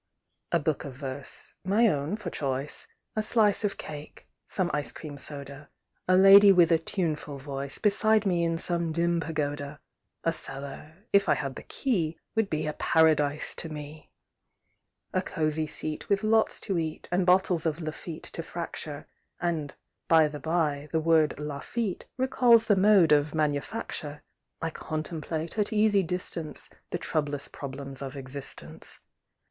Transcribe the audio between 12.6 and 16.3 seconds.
a Paradise to me! In cosy seat, with